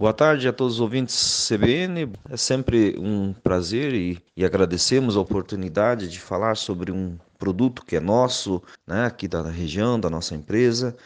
Boa 0.00 0.14
tarde 0.14 0.48
a 0.48 0.52
todos 0.54 0.76
os 0.76 0.80
ouvintes 0.80 1.46
CBN. 1.46 2.10
É 2.30 2.34
sempre 2.34 2.98
um 2.98 3.34
prazer 3.34 3.92
e, 3.92 4.18
e, 4.34 4.46
agradecemos 4.46 5.14
a 5.14 5.20
oportunidade 5.20 6.08
de 6.08 6.18
falar 6.18 6.56
sobre 6.56 6.90
um 6.90 7.18
produto 7.38 7.84
que 7.84 7.96
é 7.96 8.00
nosso, 8.00 8.62
né, 8.86 9.04
aqui 9.04 9.28
da 9.28 9.42
região, 9.42 10.00
da 10.00 10.08
nossa 10.08 10.34
empresa. 10.34 10.96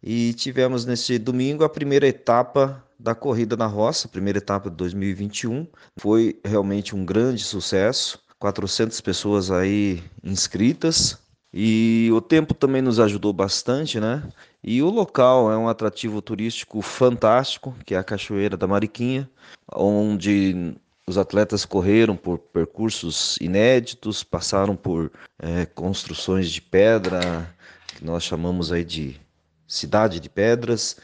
E 0.00 0.34
tivemos 0.34 0.86
neste 0.86 1.18
domingo 1.18 1.64
a 1.64 1.68
primeira 1.68 2.06
etapa 2.06 2.80
da 2.96 3.12
corrida 3.12 3.56
na 3.56 3.66
roça, 3.66 4.06
primeira 4.06 4.38
etapa 4.38 4.70
de 4.70 4.76
2021. 4.76 5.66
Foi 5.96 6.38
realmente 6.44 6.94
um 6.94 7.04
grande 7.04 7.42
sucesso. 7.42 8.20
400 8.38 9.00
pessoas 9.00 9.50
aí 9.50 10.00
inscritas, 10.22 11.18
e 11.56 12.10
o 12.12 12.20
tempo 12.20 12.52
também 12.52 12.82
nos 12.82 12.98
ajudou 12.98 13.32
bastante, 13.32 14.00
né? 14.00 14.24
E 14.60 14.82
o 14.82 14.90
local 14.90 15.52
é 15.52 15.56
um 15.56 15.68
atrativo 15.68 16.20
turístico 16.20 16.82
fantástico, 16.82 17.76
que 17.86 17.94
é 17.94 17.98
a 17.98 18.02
Cachoeira 18.02 18.56
da 18.56 18.66
Mariquinha, 18.66 19.30
onde 19.72 20.74
os 21.06 21.16
atletas 21.16 21.64
correram 21.64 22.16
por 22.16 22.38
percursos 22.38 23.36
inéditos, 23.40 24.24
passaram 24.24 24.74
por 24.74 25.12
é, 25.38 25.64
construções 25.64 26.50
de 26.50 26.60
pedra, 26.60 27.48
que 27.86 28.04
nós 28.04 28.24
chamamos 28.24 28.72
aí 28.72 28.84
de 28.84 29.20
cidade 29.68 30.18
de 30.18 30.28
pedras, 30.28 30.96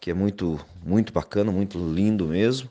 que 0.00 0.10
é 0.10 0.14
muito 0.14 0.58
muito 0.82 1.12
bacana, 1.12 1.52
muito 1.52 1.78
lindo 1.78 2.26
mesmo. 2.28 2.70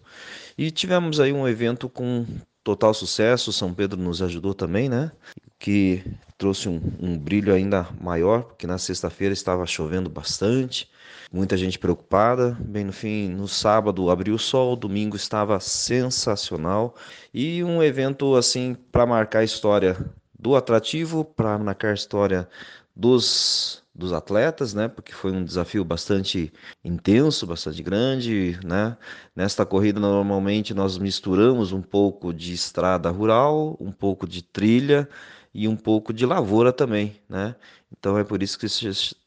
E 0.57 0.71
tivemos 0.71 1.19
aí 1.19 1.31
um 1.31 1.47
evento 1.47 1.87
com 1.87 2.25
total 2.63 2.95
sucesso. 2.95 3.53
São 3.53 3.75
Pedro 3.75 4.01
nos 4.01 4.23
ajudou 4.23 4.55
também, 4.55 4.89
né? 4.89 5.11
Que 5.59 6.03
trouxe 6.37 6.69
um, 6.69 6.79
um 6.99 7.17
brilho 7.17 7.53
ainda 7.53 7.87
maior, 7.99 8.43
porque 8.43 8.67
na 8.67 8.77
sexta-feira 8.77 9.33
estava 9.33 9.65
chovendo 9.65 10.09
bastante, 10.09 10.89
muita 11.31 11.57
gente 11.57 11.79
preocupada. 11.79 12.55
Bem 12.59 12.83
no 12.83 12.93
fim, 12.93 13.29
no 13.29 13.47
sábado 13.47 14.09
abriu 14.09 14.35
o 14.35 14.39
sol, 14.39 14.75
domingo 14.75 15.15
estava 15.15 15.59
sensacional 15.59 16.95
e 17.33 17.63
um 17.63 17.81
evento 17.81 18.35
assim 18.35 18.75
para 18.91 19.05
marcar 19.05 19.39
a 19.39 19.43
história 19.43 19.97
do 20.37 20.55
atrativo, 20.55 21.25
para 21.25 21.57
marcar 21.57 21.89
a 21.91 21.95
história 21.95 22.47
dos 22.95 23.83
dos 23.97 24.13
atletas, 24.13 24.75
né? 24.75 24.87
Porque 24.87 25.11
foi 25.11 25.31
um 25.31 25.43
desafio 25.43 25.83
bastante 25.83 26.53
intenso, 26.85 27.47
bastante 27.47 27.81
grande, 27.81 28.59
né? 28.63 28.95
Nesta 29.35 29.65
corrida 29.65 29.99
normalmente 29.99 30.71
nós 30.71 30.99
misturamos 30.99 31.71
um 31.71 31.81
pouco 31.81 32.31
de 32.31 32.53
estrada 32.53 33.09
rural, 33.09 33.75
um 33.79 33.91
pouco 33.91 34.27
de 34.27 34.43
trilha 34.43 35.09
e 35.53 35.67
um 35.67 35.75
pouco 35.75 36.13
de 36.13 36.25
lavoura 36.25 36.71
também, 36.71 37.15
né? 37.29 37.55
Então 37.97 38.17
é 38.17 38.23
por 38.23 38.43
isso 38.43 38.59
que 38.59 38.67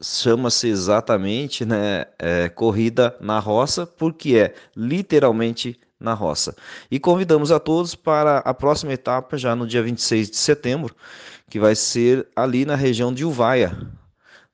chama-se 0.02 0.68
exatamente, 0.68 1.64
né, 1.64 2.04
é, 2.18 2.48
corrida 2.48 3.16
na 3.20 3.38
roça, 3.38 3.86
porque 3.86 4.36
é 4.36 4.54
literalmente 4.76 5.78
na 5.98 6.14
roça. 6.14 6.54
E 6.90 6.98
convidamos 6.98 7.50
a 7.50 7.58
todos 7.58 7.94
para 7.94 8.38
a 8.38 8.54
próxima 8.54 8.92
etapa 8.92 9.36
já 9.36 9.54
no 9.56 9.66
dia 9.66 9.82
26 9.82 10.30
de 10.30 10.36
setembro, 10.36 10.94
que 11.48 11.58
vai 11.58 11.74
ser 11.74 12.28
ali 12.36 12.64
na 12.64 12.76
região 12.76 13.12
de 13.12 13.24
Uvaia, 13.24 13.76